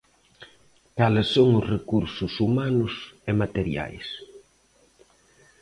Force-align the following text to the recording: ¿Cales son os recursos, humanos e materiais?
¿Cales 0.97 1.27
son 1.35 1.49
os 1.59 1.65
recursos, 1.75 2.33
humanos 2.45 2.93
e 3.29 3.31
materiais? 3.41 4.07